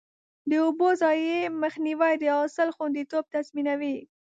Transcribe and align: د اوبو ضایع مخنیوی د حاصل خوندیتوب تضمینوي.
د 0.49 0.51
اوبو 0.65 0.87
ضایع 1.01 1.39
مخنیوی 1.63 2.13
د 2.19 2.23
حاصل 2.35 2.69
خوندیتوب 2.75 3.23
تضمینوي. 3.33 3.97